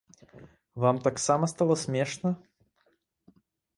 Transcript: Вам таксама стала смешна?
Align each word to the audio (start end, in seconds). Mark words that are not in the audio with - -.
Вам 0.83 0.99
таксама 1.07 1.45
стала 1.53 1.75
смешна? 1.83 2.31